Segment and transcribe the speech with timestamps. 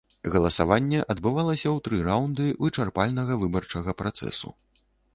[0.35, 4.49] Галасаванне адбывалася ў тры раўнды вычарпальнага выбарчага працэсу.